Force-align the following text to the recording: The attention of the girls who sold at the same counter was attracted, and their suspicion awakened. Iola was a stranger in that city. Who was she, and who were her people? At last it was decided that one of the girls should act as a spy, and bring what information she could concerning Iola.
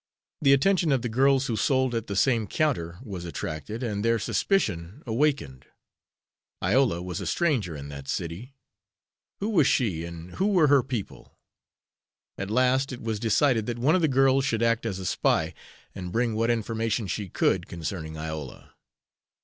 The 0.41 0.51
attention 0.51 0.91
of 0.91 1.03
the 1.03 1.09
girls 1.13 1.45
who 1.45 1.55
sold 1.55 1.93
at 1.93 2.07
the 2.07 2.15
same 2.15 2.47
counter 2.47 2.97
was 3.03 3.23
attracted, 3.23 3.83
and 3.83 4.03
their 4.03 4.17
suspicion 4.17 5.03
awakened. 5.05 5.67
Iola 6.63 7.03
was 7.03 7.21
a 7.21 7.27
stranger 7.27 7.75
in 7.77 7.89
that 7.89 8.07
city. 8.07 8.55
Who 9.41 9.49
was 9.49 9.67
she, 9.67 10.03
and 10.03 10.31
who 10.37 10.47
were 10.47 10.65
her 10.69 10.81
people? 10.81 11.37
At 12.35 12.49
last 12.49 12.91
it 12.91 13.03
was 13.03 13.19
decided 13.19 13.67
that 13.67 13.77
one 13.77 13.93
of 13.93 14.01
the 14.01 14.07
girls 14.07 14.43
should 14.43 14.63
act 14.63 14.87
as 14.87 14.97
a 14.97 15.05
spy, 15.05 15.53
and 15.93 16.11
bring 16.11 16.33
what 16.33 16.49
information 16.49 17.05
she 17.05 17.29
could 17.29 17.67
concerning 17.67 18.17
Iola. 18.17 18.73